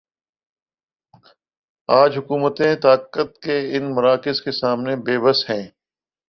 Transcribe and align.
آج 1.89 2.17
حکومتیں 2.17 2.75
طاقت 2.75 3.41
کے 3.41 3.77
ان 3.77 3.95
مراکز 3.95 4.41
کے 4.41 4.51
سامنے 4.51 4.95
بے 4.95 5.19
بس 5.19 5.49
ہیں۔ 5.49 5.65